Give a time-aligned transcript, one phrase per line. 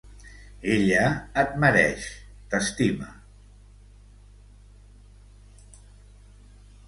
[0.75, 1.01] Ella
[1.41, 2.07] et mereix,
[2.53, 3.11] t'estima.